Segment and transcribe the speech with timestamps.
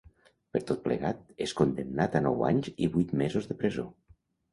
[0.55, 3.85] Per tot plegat, és condemnat a nou anys i vuit mesos de presó.